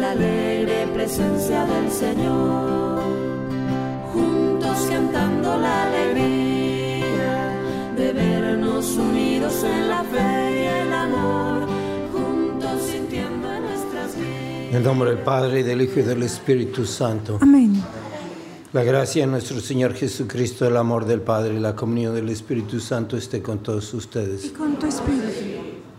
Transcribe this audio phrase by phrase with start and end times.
[0.00, 3.02] la alegre presencia del Señor.
[4.12, 7.54] Juntos cantando la alegría
[7.96, 11.68] de vernos unidos en la fe y el amor,
[12.12, 14.70] juntos sintiendo en nuestras vidas.
[14.70, 17.38] En el nombre del Padre, y del Hijo y del Espíritu Santo.
[17.40, 17.82] Amén.
[18.72, 22.78] La gracia de nuestro Señor Jesucristo, el amor del Padre y la comunión del Espíritu
[22.78, 24.50] Santo esté con todos Y ustedes.
[24.52, 25.49] con tu espíritu.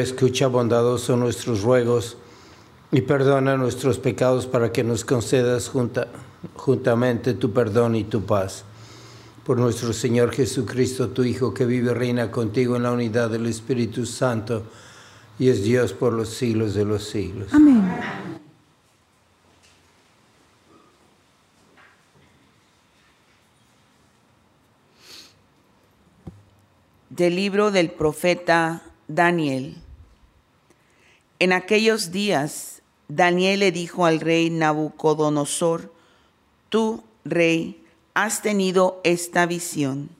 [0.00, 2.16] Señor, escucha bondadoso nuestros ruegos
[2.90, 6.08] y perdona nuestros pecados para que nos concedas junta-
[6.56, 8.64] juntamente tu perdón y tu paz.
[9.44, 13.46] Por nuestro Señor Jesucristo, tu Hijo, que vive y reina contigo en la unidad del
[13.46, 14.62] Espíritu Santo
[15.38, 17.52] y es Dios por los siglos de los siglos.
[17.52, 17.82] Amén.
[27.08, 29.76] Del libro del profeta Daniel.
[31.40, 35.90] En aquellos días, Daniel le dijo al rey Nabucodonosor,
[36.68, 40.10] tú, rey, has tenido esta visión.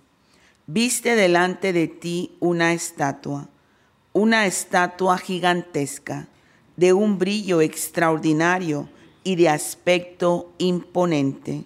[0.67, 3.51] Viste delante de ti una estatua,
[4.15, 6.27] una estatua gigantesca,
[6.77, 8.89] de un brillo extraordinario
[9.23, 11.65] y de aspecto imponente.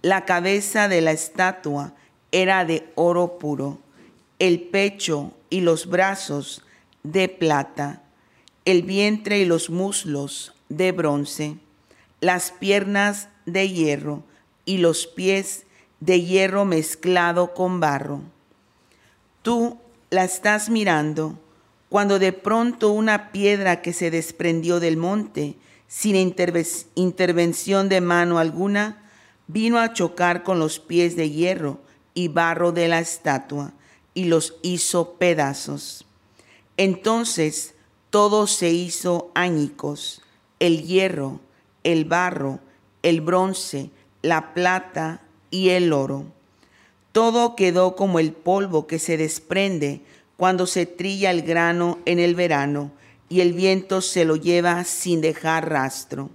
[0.00, 1.94] La cabeza de la estatua
[2.30, 3.80] era de oro puro,
[4.38, 6.62] el pecho y los brazos
[7.02, 8.04] de plata,
[8.64, 11.56] el vientre y los muslos de bronce,
[12.20, 14.22] las piernas de hierro
[14.64, 15.64] y los pies
[16.00, 18.22] de hierro mezclado con barro.
[19.42, 19.78] Tú
[20.10, 21.38] la estás mirando
[21.88, 25.56] cuando de pronto una piedra que se desprendió del monte,
[25.88, 29.10] sin interve- intervención de mano alguna,
[29.48, 31.80] vino a chocar con los pies de hierro
[32.14, 33.72] y barro de la estatua
[34.14, 36.06] y los hizo pedazos.
[36.76, 37.74] Entonces
[38.10, 40.20] todo se hizo añicos,
[40.58, 41.38] el hierro,
[41.84, 42.58] el barro,
[43.04, 43.90] el bronce,
[44.22, 46.24] la plata y el oro.
[47.12, 50.02] Todo quedó como el polvo que se desprende
[50.36, 52.90] cuando se trilla el grano en el verano
[53.28, 56.30] y el viento se lo lleva sin dejar rastro.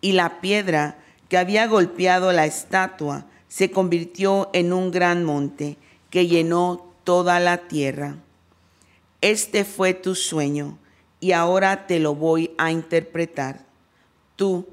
[0.00, 0.98] Y la piedra
[1.28, 5.76] que había golpeado la estatua se convirtió en un gran monte
[6.08, 8.16] que llenó toda la tierra.
[9.20, 10.78] Este fue tu sueño
[11.20, 13.66] y ahora te lo voy a interpretar.
[14.36, 14.66] tú,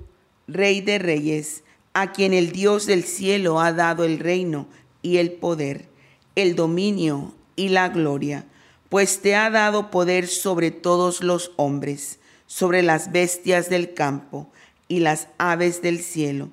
[0.47, 1.63] Rey de Reyes,
[1.93, 4.67] a quien el Dios del cielo ha dado el reino
[5.01, 5.89] y el poder,
[6.35, 8.45] el dominio y la gloria,
[8.87, 14.47] pues te ha dado poder sobre todos los hombres, sobre las bestias del campo
[14.87, 16.49] y las aves del cielo,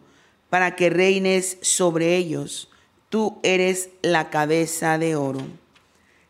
[0.50, 2.68] para que reines sobre ellos.
[3.08, 5.42] Tú eres la cabeza de oro.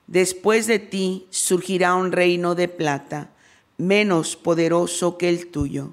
[0.07, 3.31] Después de ti surgirá un reino de plata,
[3.77, 5.91] menos poderoso que el tuyo.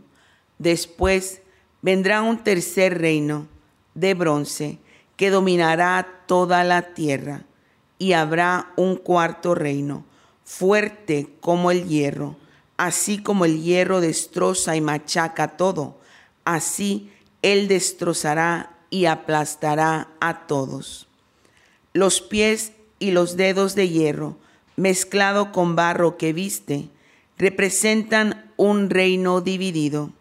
[0.59, 1.41] Después
[1.81, 3.47] vendrá un tercer reino
[3.93, 4.79] de bronce
[5.15, 7.43] que dominará toda la tierra.
[7.97, 10.05] Y habrá un cuarto reino,
[10.43, 12.35] fuerte como el hierro,
[12.77, 15.99] así como el hierro destroza y machaca todo,
[16.45, 17.11] así
[17.43, 21.07] él destrozará y aplastará a todos.
[21.93, 24.37] Los pies y los dedos de hierro,
[24.77, 26.89] mezclado con barro que viste,
[27.41, 30.11] representan un reino dividido.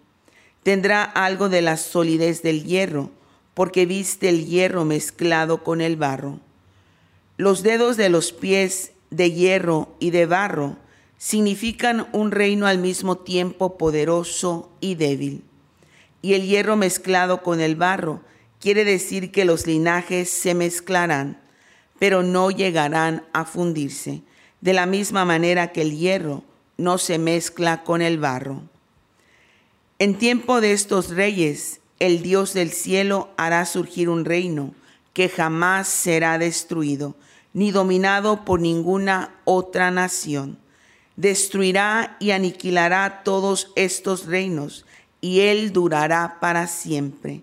[0.62, 3.10] Tendrá algo de la solidez del hierro,
[3.52, 6.40] porque viste el hierro mezclado con el barro.
[7.36, 10.78] Los dedos de los pies de hierro y de barro
[11.18, 15.44] significan un reino al mismo tiempo poderoso y débil.
[16.22, 18.22] Y el hierro mezclado con el barro
[18.60, 21.38] quiere decir que los linajes se mezclarán,
[21.98, 24.22] pero no llegarán a fundirse,
[24.62, 26.44] de la misma manera que el hierro
[26.80, 28.62] no se mezcla con el barro.
[29.98, 34.74] En tiempo de estos reyes, el Dios del cielo hará surgir un reino
[35.12, 37.14] que jamás será destruido,
[37.52, 40.58] ni dominado por ninguna otra nación.
[41.16, 44.86] Destruirá y aniquilará todos estos reinos,
[45.20, 47.42] y él durará para siempre.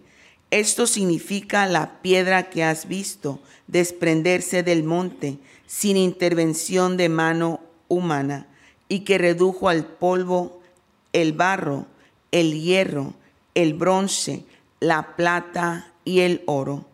[0.50, 5.38] Esto significa la piedra que has visto desprenderse del monte
[5.68, 8.48] sin intervención de mano humana
[8.89, 10.62] y que redujo al polvo
[11.13, 11.88] el barro
[12.31, 13.13] el hierro,
[13.56, 14.45] el bronce,
[14.80, 16.86] la plata y el oro.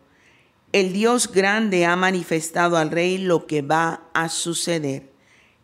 [0.72, 5.10] El Dios grande ha manifestado al rey lo que va a suceder.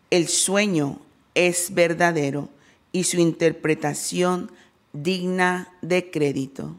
[0.09, 0.99] El sueño
[1.35, 2.49] es verdadero
[2.91, 4.51] y su interpretación
[4.93, 6.75] digna de crédito.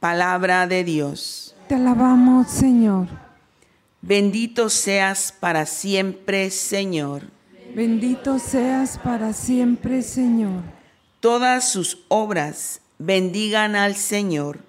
[0.00, 1.54] Palabra de Dios.
[1.68, 3.27] Te alabamos, Señor.
[4.00, 7.22] Bendito seas para siempre, Señor.
[7.74, 10.62] Bendito seas para siempre, Señor.
[11.20, 14.60] Todas sus obras bendigan al Señor.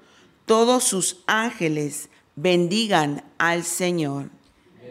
[0.45, 4.29] Todos sus ángeles bendigan al Señor.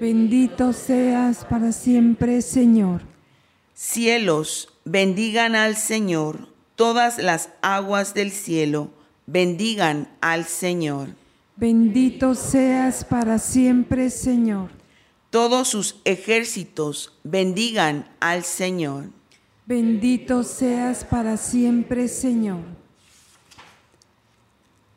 [0.00, 3.02] Bendito seas para siempre, Señor.
[3.74, 6.48] Cielos, bendigan al Señor.
[6.76, 8.92] Todas las aguas del cielo
[9.26, 11.17] bendigan al Señor.
[11.60, 14.70] Bendito seas para siempre, Señor.
[15.28, 19.06] Todos sus ejércitos bendigan al Señor.
[19.66, 22.60] Bendito seas para siempre, Señor.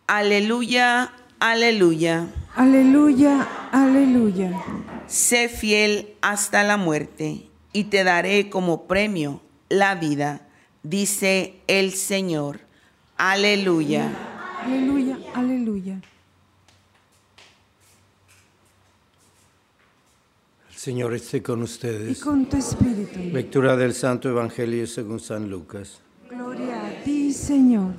[0.05, 2.27] Aleluya, aleluya.
[2.55, 4.63] Aleluya, aleluya.
[5.07, 10.47] Sé fiel hasta la muerte y te daré como premio la vida,
[10.83, 12.59] dice el Señor.
[13.17, 14.11] Aleluya.
[14.63, 16.01] Aleluya, aleluya.
[20.81, 22.19] Señor esté con Y ustedes.
[22.21, 23.19] con tu espíritu.
[23.31, 26.01] Lectura del Santo Evangelio según San Lucas.
[26.27, 27.93] Gloria a ti, Señor.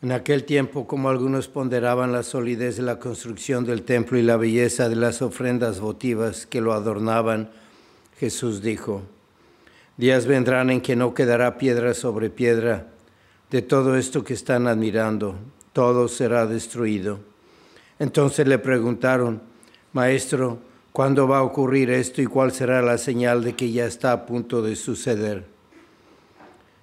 [0.00, 4.38] En aquel tiempo, como algunos ponderaban la solidez de la construcción del templo y la
[4.38, 7.50] belleza de las ofrendas votivas que lo adornaban,
[8.18, 9.02] Jesús dijo,
[9.98, 12.86] días vendrán en que no quedará piedra sobre piedra
[13.50, 15.34] de todo esto que están admirando,
[15.74, 17.18] todo será destruido.
[17.98, 19.42] Entonces le preguntaron,
[19.92, 24.12] Maestro, ¿cuándo va a ocurrir esto y cuál será la señal de que ya está
[24.12, 25.46] a punto de suceder?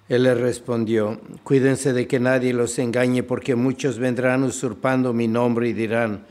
[0.08, 5.68] Él les respondió, cuídense de que nadie los engañe porque muchos vendrán usurpando mi nombre
[5.68, 6.26] y dirán,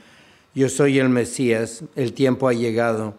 [0.54, 3.14] yo soy el Mesías, el tiempo ha llegado,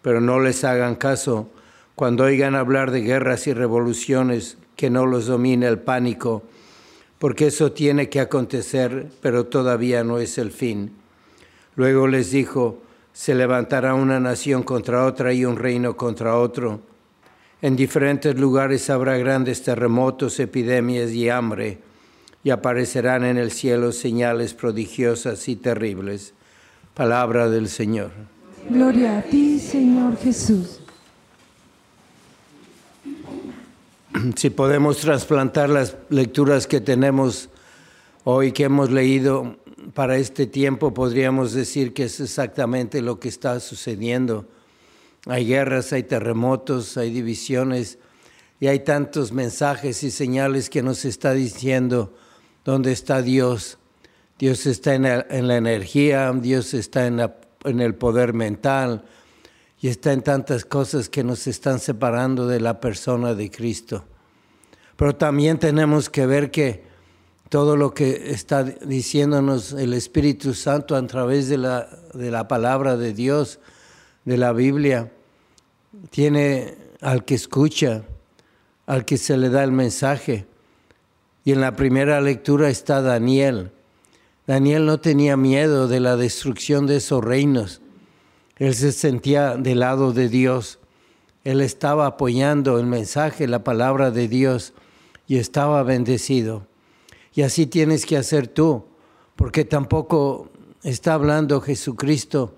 [0.00, 1.50] pero no les hagan caso.
[1.94, 6.42] Cuando oigan hablar de guerras y revoluciones, que no los domine el pánico,
[7.18, 10.92] porque eso tiene que acontecer, pero todavía no es el fin.
[11.74, 12.78] Luego les dijo,
[13.16, 16.82] se levantará una nación contra otra y un reino contra otro.
[17.62, 21.78] En diferentes lugares habrá grandes terremotos, epidemias y hambre,
[22.44, 26.34] y aparecerán en el cielo señales prodigiosas y terribles.
[26.92, 28.10] Palabra del Señor.
[28.68, 30.80] Gloria a ti, Señor Jesús.
[34.36, 37.48] Si podemos trasplantar las lecturas que tenemos
[38.24, 39.56] hoy, que hemos leído
[39.94, 44.46] para este tiempo, podríamos decir que es exactamente lo que está sucediendo.
[45.26, 47.98] Hay guerras, hay terremotos, hay divisiones.
[48.58, 52.14] Y hay tantos mensajes y señales que nos está diciendo
[52.64, 53.78] dónde está Dios.
[54.38, 59.04] Dios está en la, en la energía, Dios está en el poder mental
[59.80, 64.04] y está en tantas cosas que nos están separando de la persona de Cristo.
[64.96, 66.85] Pero también tenemos que ver que
[67.48, 72.96] todo lo que está diciéndonos el Espíritu Santo a través de la, de la palabra
[72.96, 73.60] de Dios,
[74.24, 75.12] de la Biblia,
[76.10, 78.02] tiene al que escucha,
[78.86, 80.46] al que se le da el mensaje.
[81.44, 83.70] Y en la primera lectura está Daniel.
[84.46, 87.80] Daniel no tenía miedo de la destrucción de esos reinos.
[88.58, 90.80] Él se sentía del lado de Dios.
[91.44, 94.72] Él estaba apoyando el mensaje, la palabra de Dios
[95.28, 96.66] y estaba bendecido.
[97.36, 98.86] Y así tienes que hacer tú,
[99.36, 100.48] porque tampoco
[100.82, 102.54] está hablando Jesucristo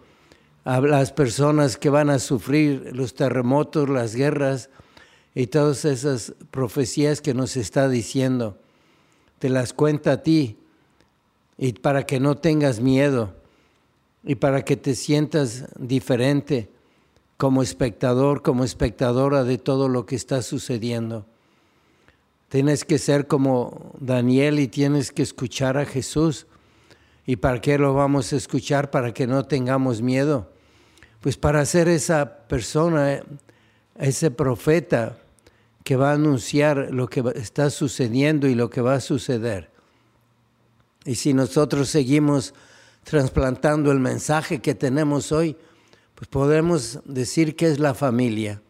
[0.64, 4.70] a las personas que van a sufrir los terremotos, las guerras
[5.34, 8.56] y todas esas profecías que nos está diciendo.
[9.40, 10.58] Te las cuenta a ti
[11.56, 13.34] y para que no tengas miedo
[14.22, 16.70] y para que te sientas diferente
[17.36, 21.26] como espectador, como espectadora de todo lo que está sucediendo.
[22.48, 26.46] Tienes que ser como Daniel y tienes que escuchar a Jesús.
[27.26, 28.90] ¿Y para qué lo vamos a escuchar?
[28.90, 30.50] Para que no tengamos miedo.
[31.20, 33.22] Pues para ser esa persona,
[33.98, 35.18] ese profeta
[35.84, 39.70] que va a anunciar lo que está sucediendo y lo que va a suceder.
[41.04, 42.54] Y si nosotros seguimos
[43.04, 45.56] trasplantando el mensaje que tenemos hoy,
[46.14, 48.62] pues podemos decir que es la familia.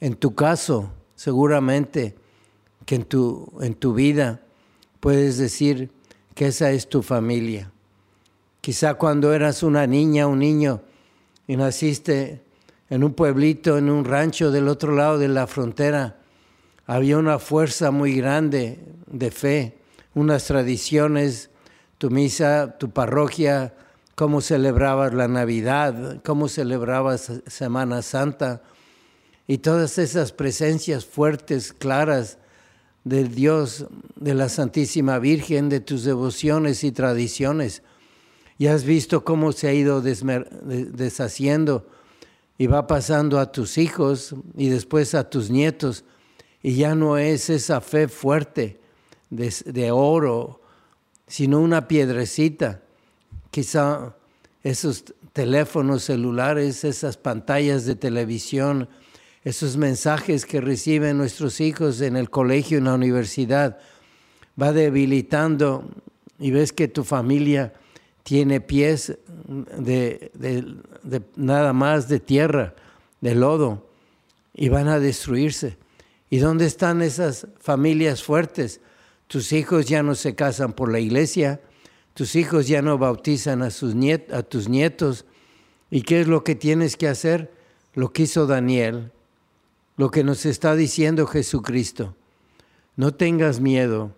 [0.00, 2.16] En tu caso, seguramente
[2.86, 4.40] que en tu, en tu vida
[5.00, 5.90] puedes decir
[6.34, 7.70] que esa es tu familia.
[8.60, 10.80] Quizá cuando eras una niña, un niño,
[11.46, 12.42] y naciste
[12.88, 16.18] en un pueblito, en un rancho del otro lado de la frontera,
[16.86, 19.78] había una fuerza muy grande de fe,
[20.14, 21.50] unas tradiciones,
[21.98, 23.74] tu misa, tu parroquia,
[24.14, 28.62] cómo celebrabas la Navidad, cómo celebrabas Semana Santa
[29.46, 32.38] y todas esas presencias fuertes, claras
[33.04, 37.82] de Dios, de la Santísima Virgen, de tus devociones y tradiciones.
[38.58, 41.86] Y has visto cómo se ha ido deshaciendo
[42.56, 46.04] y va pasando a tus hijos y después a tus nietos.
[46.62, 48.80] Y ya no es esa fe fuerte
[49.28, 50.62] de, de oro,
[51.26, 52.80] sino una piedrecita.
[53.50, 54.14] Quizá
[54.62, 58.88] esos teléfonos celulares, esas pantallas de televisión,
[59.44, 63.78] esos mensajes que reciben nuestros hijos en el colegio, en la universidad,
[64.60, 65.88] va debilitando
[66.38, 67.74] y ves que tu familia
[68.22, 69.18] tiene pies
[69.78, 70.32] de,
[71.36, 72.74] nada más de tierra,
[73.20, 73.86] de lodo,
[74.54, 75.76] y van a destruirse.
[76.30, 78.80] ¿Y dónde están esas familias fuertes?
[79.26, 81.60] Tus hijos ya no se casan por la iglesia,
[82.14, 85.26] tus hijos ya no bautizan a, sus niet- a tus nietos.
[85.90, 87.52] ¿Y qué es lo que tienes que hacer?
[87.94, 89.12] Lo que hizo Daniel,
[89.96, 92.14] lo que nos está diciendo Jesucristo.
[92.96, 94.12] No tengas miedo.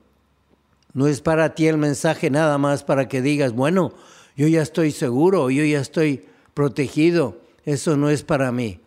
[0.93, 3.93] No es para ti el mensaje nada más para que digas, bueno,
[4.37, 7.41] yo ya estoy seguro, yo ya estoy protegido.
[7.65, 8.81] Eso no es para mí.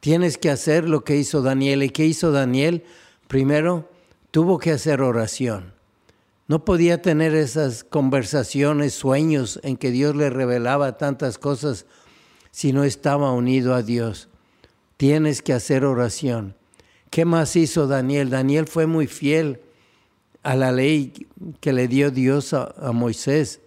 [0.00, 1.82] Tienes que hacer lo que hizo Daniel.
[1.82, 2.84] ¿Y qué hizo Daniel?
[3.28, 3.88] Primero,
[4.30, 5.72] tuvo que hacer oración.
[6.46, 11.86] No podía tener esas conversaciones, sueños en que Dios le revelaba tantas cosas
[12.50, 14.28] si no estaba unido a Dios.
[14.96, 16.54] Tienes que hacer oración.
[17.10, 18.30] ¿Qué más hizo Daniel?
[18.30, 19.60] Daniel fue muy fiel
[20.42, 21.28] a la ley
[21.60, 23.60] que le dio Dios a, Moisés.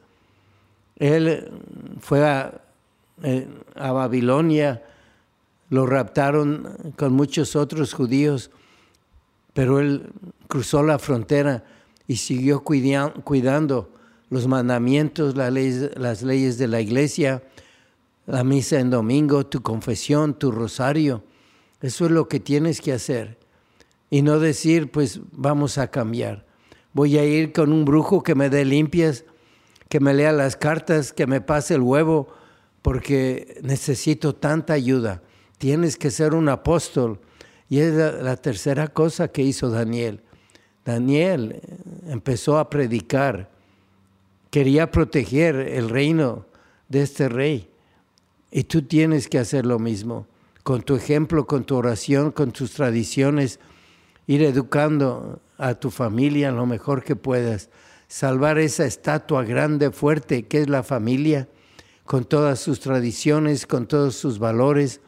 [0.97, 1.51] Él
[1.99, 2.61] fue a,
[3.23, 4.83] eh, a Babilonia,
[5.69, 8.51] lo raptaron con muchos otros judíos,
[9.53, 10.09] pero él
[10.47, 11.63] cruzó la frontera
[12.07, 13.91] y siguió cuida- cuidando
[14.29, 17.43] los mandamientos, las leyes de la iglesia,
[18.27, 21.23] la misa en domingo, tu confesión, tu rosario.
[21.81, 23.39] Eso es lo que tienes que hacer.
[24.09, 26.45] Y no decir, pues vamos a cambiar.
[26.93, 29.23] Voy a ir con un brujo que me dé limpias,
[29.89, 32.27] que me lea las cartas, que me pase el huevo,
[32.81, 35.21] porque necesito tanta ayuda.
[35.57, 37.19] Tienes que ser un apóstol.
[37.69, 40.21] Y es la, tercera cosa que hizo Daniel.
[40.85, 43.49] Daniel eh, empezó a predicar.
[44.49, 46.45] Quería proteger el reino
[46.87, 47.66] de este rey.
[48.57, 50.25] Y tú tienes que hacer lo mismo,
[50.63, 53.59] con tu ejemplo, con tu oración, con tus tradiciones,
[54.25, 57.69] ir educando a tu familia lo mejor que puedas,
[58.07, 61.47] salvar esa estatua grande, fuerte que es la familia,
[62.03, 65.01] con todas sus tradiciones, con todos sus valores,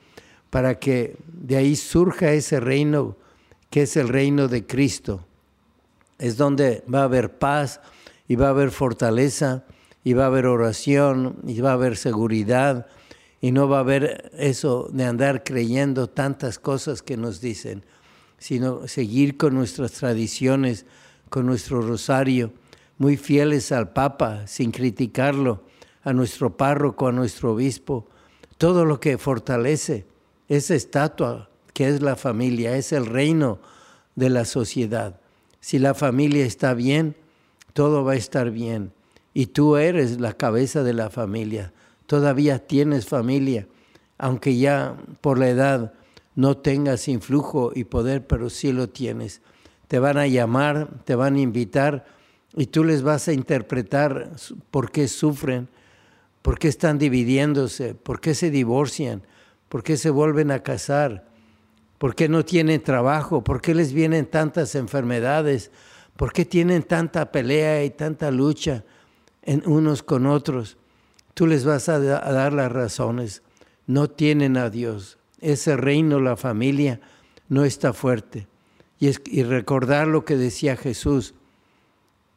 [0.52, 3.18] para que de ahí surja ese reino
[3.72, 5.26] que es el reino de Cristo.
[6.20, 7.82] Es donde va a haber paz
[8.28, 9.64] y va a haber fortaleza
[10.04, 12.86] y va a haber oración y va a haber seguridad
[13.42, 17.84] y no va a haber eso de andar creyendo tantas cosas que nos dicen,
[18.38, 20.86] sino seguir con nuestras tradiciones,
[21.30, 22.52] con nuestro rosario,
[22.98, 25.64] muy fieles al Papa, sin criticarlo,
[26.04, 28.08] a nuestro párroco, a nuestro obispo,
[28.58, 30.06] todo lo que fortalece
[30.48, 33.60] esa estatua que es la familia, es el reino
[34.16, 35.20] de la sociedad.
[35.62, 37.16] Si la familia está bien,
[37.74, 38.92] todo va a estar bien.
[39.34, 41.72] Y tú eres la cabeza de la familia.
[42.10, 43.68] Todavía tienes familia,
[44.18, 45.94] aunque ya por la edad
[46.34, 49.44] no tengas influjo y poder, pero sí lo tienes.
[49.88, 52.08] Te van a llamar, te van a invitar
[52.56, 54.32] y tú les vas a interpretar
[54.72, 55.68] por qué sufren,
[56.42, 59.22] por qué están dividiéndose, por qué se divorcian,
[59.68, 61.28] por qué se vuelven a casar,
[62.00, 65.70] por qué no tienen trabajo, por qué les vienen tantas enfermedades,
[66.18, 68.84] por qué tienen tanta pelea y tanta lucha
[69.44, 70.79] en unos con otros.
[71.40, 73.44] Tú les vas a, dar las razones.
[73.88, 75.18] No tienen a Dios.
[75.40, 77.00] Ese reino, la familia,
[77.48, 78.48] no está fuerte.
[79.00, 81.36] Y, es, y recordar lo que decía Jesús.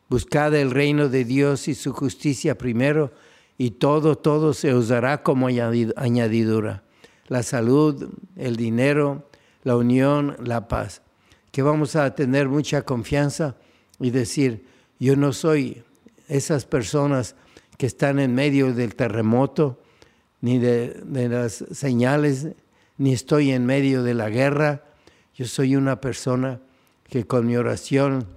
[0.09, 3.11] Buscad el reino de Dios y su justicia primero,
[3.59, 6.85] y todo, todo se os dará como añadidura.
[7.27, 9.29] La salud, el dinero,
[9.65, 11.03] la unión, la paz.
[11.51, 13.57] Que vamos a tener mucha confianza
[13.99, 14.65] y decir,
[15.01, 15.83] yo no soy
[16.29, 17.35] esas personas
[17.83, 19.81] que están en medio del terremoto,
[20.41, 22.47] ni de, las señales,
[22.97, 24.85] ni estoy en medio de la guerra.
[25.35, 26.61] Yo soy una persona
[27.09, 28.29] que con mi oración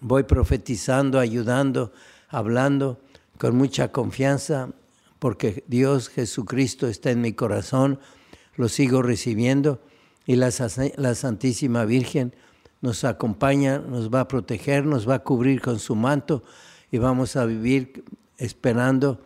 [0.00, 1.92] voy profetizando, ayudando,
[2.28, 3.00] hablando
[3.36, 4.68] con mucha confianza,
[5.18, 7.98] porque Dios Jesucristo está en mi corazón,
[8.54, 9.80] lo sigo recibiendo
[10.24, 10.50] y la,
[10.98, 12.32] la Santísima Virgen
[12.80, 16.44] nos acompaña, nos va a proteger, nos va a cubrir con su manto
[16.92, 18.04] y vamos a vivir
[18.38, 19.20] esperando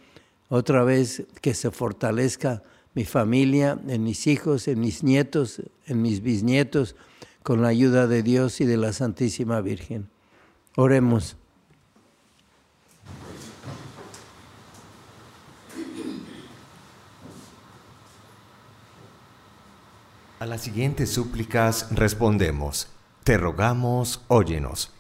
[0.49, 2.63] otra vez que se fortalezca
[2.95, 6.97] mi familia, en mis hijos, en mis nietos, en mis bisnietos,
[7.43, 10.09] con la ayuda de Dios y de la Santísima Virgen.
[10.77, 11.37] Oremos.
[20.39, 22.89] A las siguientes súplicas respondemos,
[23.25, 24.93] te rogamos, óyenos.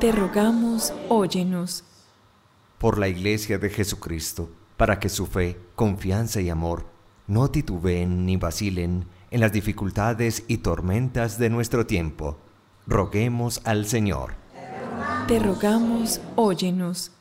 [0.00, 1.84] Te rogamos, óyenos.
[2.82, 6.84] Por la Iglesia de Jesucristo, para que su fe, confianza y amor
[7.28, 12.38] no titubeen ni vacilen en las dificultades y tormentas de nuestro tiempo,
[12.88, 14.34] roguemos al Señor.
[15.28, 17.12] Te rogamos, óyenos.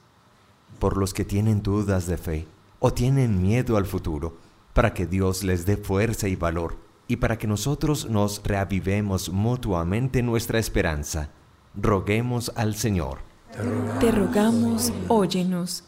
[0.80, 2.48] Por los que tienen dudas de fe
[2.80, 4.38] o tienen miedo al futuro,
[4.74, 6.76] para que Dios les dé fuerza y valor,
[7.08, 11.30] y para que nosotros nos reavivemos mutuamente nuestra esperanza,
[11.76, 13.31] roguemos al Señor.
[14.00, 15.84] Te rogamos, óyenos.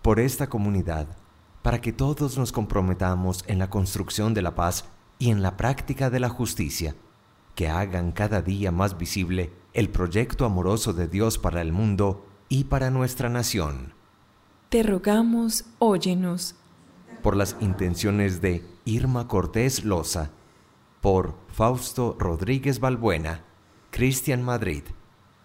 [0.00, 1.08] Por esta comunidad,
[1.62, 4.84] para que todos nos comprometamos en la construcción de la paz
[5.18, 6.94] y en la práctica de la justicia,
[7.56, 12.64] que hagan cada día más visible el proyecto amoroso de Dios para el mundo y
[12.64, 13.92] para nuestra nación.
[14.68, 16.54] Te rogamos, óyenos.
[17.22, 20.30] Por las intenciones de Irma Cortés Loza,
[21.00, 23.42] por Fausto Rodríguez Balbuena,
[23.90, 24.84] Cristian Madrid,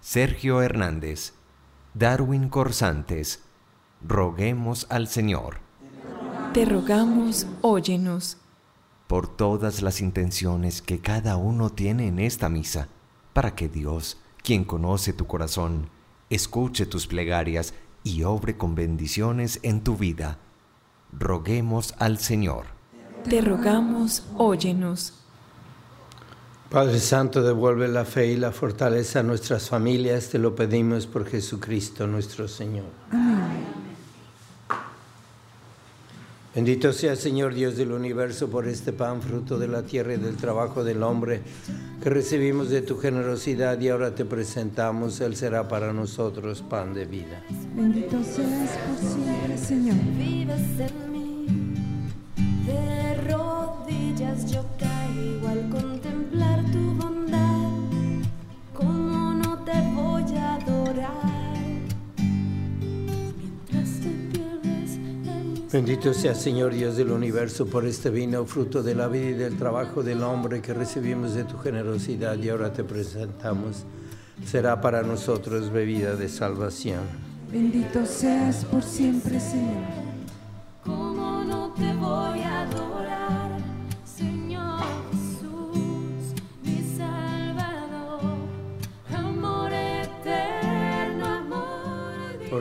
[0.06, 1.32] Sergio Hernández,
[1.94, 3.42] Darwin Corsantes,
[4.06, 5.60] roguemos al Señor.
[6.54, 8.36] Te rogamos, óyenos.
[9.08, 12.90] Por todas las intenciones que cada uno tiene en esta misa,
[13.32, 15.90] para que Dios, quien conoce tu corazón,
[16.30, 20.38] escuche tus plegarias y obre con bendiciones en tu vida.
[21.14, 22.66] Roguemos al Señor.
[23.24, 25.23] Te rogamos, óyenos.
[26.74, 31.24] Padre Santo, devuelve la fe y la fortaleza a nuestras familias, te lo pedimos por
[31.24, 32.88] Jesucristo nuestro Señor.
[36.56, 40.36] Bendito sea Señor Dios del universo por este pan, fruto de la tierra y del
[40.36, 41.44] trabajo del hombre,
[42.02, 45.22] que recibimos de tu generosidad y ahora te presentamos.
[45.22, 47.44] Él será para nosotros pan de vida.
[47.76, 49.98] Bendito seas por siempre, Señor.
[50.18, 51.46] Vives en mí,
[52.66, 55.70] de rodillas yo caigo al
[65.74, 69.58] Bendito sea Señor Dios del universo por este vino, fruto de la vida y del
[69.58, 73.84] trabajo del hombre que recibimos de tu generosidad y ahora te presentamos.
[74.46, 77.02] Será para nosotros bebida de salvación.
[77.52, 80.13] Bendito seas por siempre, Señor.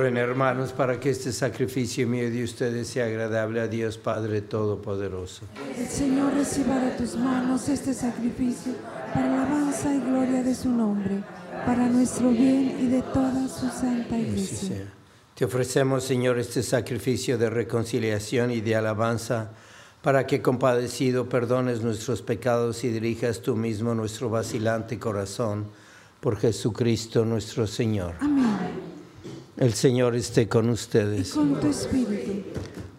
[0.02, 5.44] Oren hermanos para que este sacrificio mío de ustedes sea agradable a Dios Padre Todopoderoso.
[5.78, 8.72] El Señor reciba de tus manos este sacrificio
[9.14, 11.22] para alabanza y gloria de su nombre,
[11.64, 14.92] para nuestro bien y de toda su santa iglesia.
[15.36, 19.52] Te ofrecemos, Señor, este sacrificio de reconciliación y de alabanza,
[20.02, 25.66] para que compadecido perdones nuestros pecados y dirijas tú mismo nuestro vacilante corazón,
[26.18, 28.14] por Jesucristo nuestro Señor.
[28.18, 28.91] Amén.
[29.56, 31.32] El Señor esté con Y ustedes.
[31.34, 32.42] con tu espíritu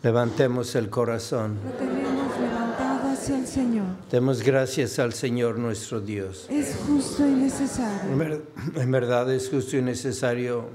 [0.03, 1.57] Levantemos el corazón.
[1.63, 3.85] lo tenemos levantado hacia el Señor.
[4.11, 6.45] Demos gracias al Señor nuestro Dios.
[6.49, 8.17] Es justo y En, necesario.
[8.17, 8.43] ver-
[8.75, 10.65] en verdad es justo y necesario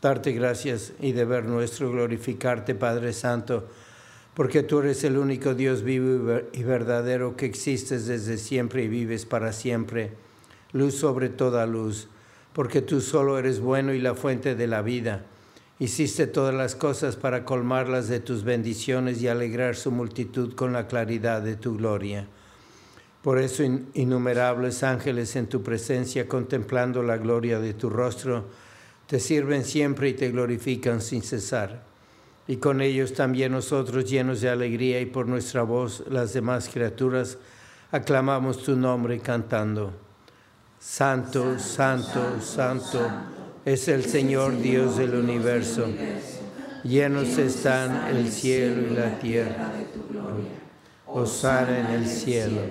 [0.00, 3.68] darte gracias y deber nuestro glorificarte, Padre Santo,
[4.34, 8.82] porque tú eres el único Dios vivo y ver- y verdadero que existes desde siempre
[8.82, 10.12] y vives para siempre,
[10.72, 12.08] luz sobre toda luz,
[12.54, 15.24] porque tú solo eres bueno y la fuente de la vida.
[15.78, 20.86] Hiciste todas las cosas para colmarlas de tus bendiciones y alegrar su multitud con la
[20.86, 22.28] claridad de tu gloria.
[23.22, 28.46] Por eso in- innumerables ángeles en tu presencia, contemplando la gloria de tu rostro,
[29.06, 31.82] te sirven siempre y te glorifican sin cesar.
[32.48, 37.38] Y con ellos también nosotros, llenos de alegría y por nuestra voz, las demás criaturas,
[37.92, 39.92] aclamamos tu nombre cantando.
[40.84, 42.98] Santo, santo, santo
[43.64, 45.86] es el Señor Dios del universo.
[46.82, 49.70] Llenos están el cielo y la tierra.
[51.06, 52.62] Osana en el cielo.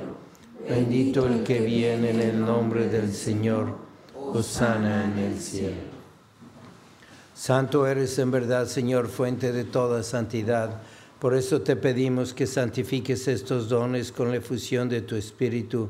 [0.68, 3.78] Bendito el que viene en el nombre del Señor.
[4.14, 5.78] Osana en el cielo.
[7.34, 10.82] Santo eres en verdad, Señor, fuente de toda santidad.
[11.18, 15.90] Por eso te pedimos que santifiques estos dones con la efusión de tu Espíritu,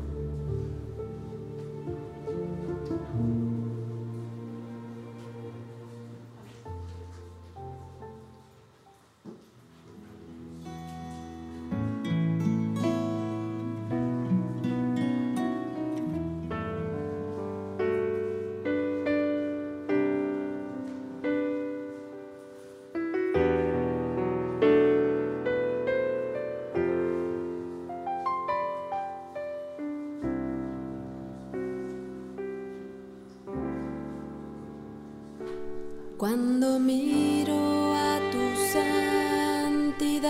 [36.21, 40.29] Cuando miro a tu santidad,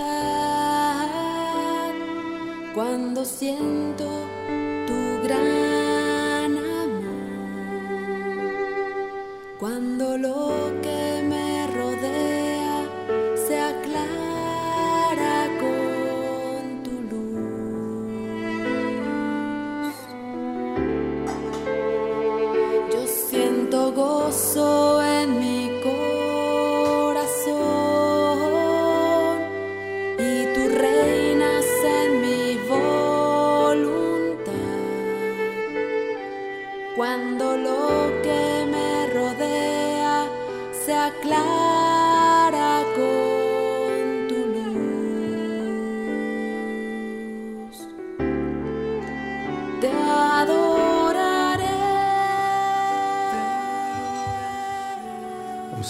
[2.74, 4.11] cuando siento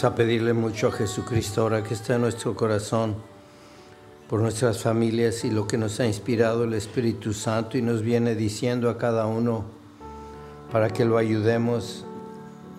[0.03, 3.17] A pedirle mucho a Jesucristo ahora que está en nuestro corazón,
[4.27, 8.33] por nuestras familias y lo que nos ha inspirado el Espíritu Santo y nos viene
[8.33, 9.63] diciendo a cada uno
[10.71, 12.03] para que lo ayudemos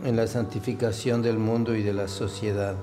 [0.05, 2.75] en la santificación del mundo y de la sociedad.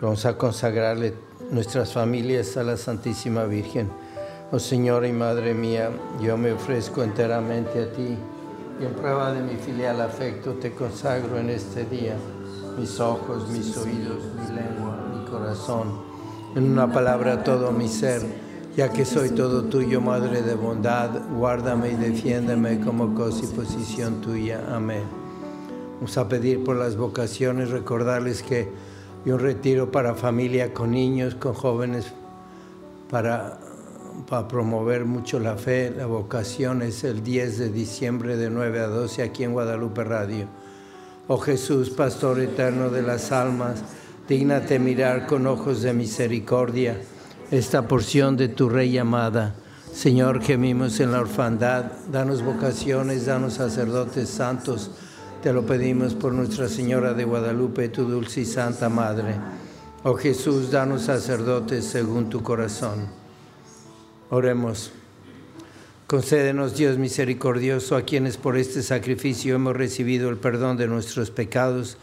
[0.00, 1.12] Vamos a consagrarle
[1.50, 3.90] nuestras familias a la Santísima Virgen.
[4.52, 5.90] Oh Señora y Madre mía,
[6.22, 8.16] yo me ofrezco enteramente a ti
[8.80, 12.16] y en prueba de mi filial afecto te consagro en este día
[12.78, 15.88] mis ojos, mis oídos, mi lengua, mi corazón,
[16.56, 18.22] en una palabra todo mi ser,
[18.76, 24.22] ya que soy todo tuyo, Madre de bondad, guárdame y defiéndeme como cosa y posición
[24.22, 24.62] tuya.
[24.72, 25.02] Amén.
[25.96, 28.68] Vamos a pedir por las vocaciones, recordarles que
[29.26, 32.12] hay un retiro para familia con niños, con jóvenes,
[33.10, 33.60] para,
[34.22, 38.86] para promover mucho la fe, la vocación es el 10 de diciembre de 9 a
[38.86, 40.46] 12 aquí en Guadalupe Radio.
[41.28, 43.82] Oh Jesús, Pastor eterno de las almas,
[44.28, 46.96] dígnate mirar con ojos de misericordia
[47.50, 49.54] esta porción de tu Rey amada.
[49.92, 54.92] Señor, gemimos en la orfandad, danos vocaciones, danos sacerdotes santos.
[55.42, 59.34] Te lo pedimos por Nuestra Señora de Guadalupe, tu dulce y santa Madre.
[60.04, 63.19] Oh Jesús, danos sacerdotes según tu corazón.
[64.30, 64.92] Oremos.
[66.06, 71.98] Concédenos, Dios misericordioso, a quienes por este sacrificio hemos recibido el perdón de nuestros pecados,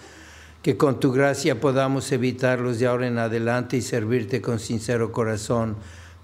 [0.62, 5.76] que con tu gracia podamos evitarlos de ahora en adelante y servirte con sincero corazón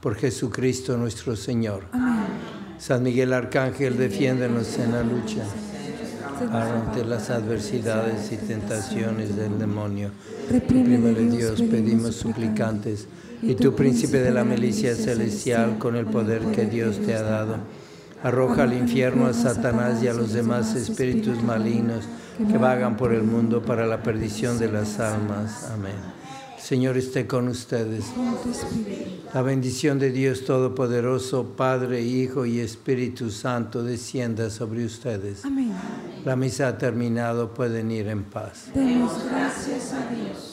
[0.01, 1.85] por Jesucristo nuestro Señor.
[1.93, 2.25] Amén.
[2.77, 5.43] San Miguel Arcángel, defiéndenos en la lucha
[6.52, 10.12] ante las adversidades y tentaciones del demonio.
[10.52, 13.08] Reprímele Dios, pedimos suplicantes,
[13.41, 17.58] y tú, príncipe de la milicia celestial, con el poder que Dios te ha dado,
[18.24, 22.06] arroja al infierno a Satanás y a los demás espíritus malignos
[22.38, 25.69] que vagan por el mundo para la perdición de las almas.
[25.74, 26.22] Amén.
[26.63, 28.06] Señor esté con ustedes.
[29.34, 35.43] La bendición de Dios Todopoderoso, Padre, Hijo y Espíritu Santo, descienda sobre ustedes.
[35.43, 35.73] Amén.
[36.23, 38.69] La misa ha terminado, pueden ir en paz.
[38.73, 40.52] Demos gracias a Dios.